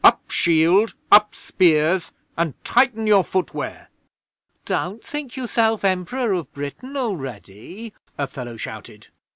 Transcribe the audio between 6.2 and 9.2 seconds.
of Britain already," a fellow shouted.